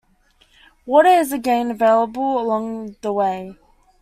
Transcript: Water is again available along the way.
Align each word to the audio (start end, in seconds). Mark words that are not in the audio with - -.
Water 0.87 1.09
is 1.09 1.31
again 1.31 1.69
available 1.69 2.39
along 2.39 2.95
the 3.01 3.13
way. 3.13 3.55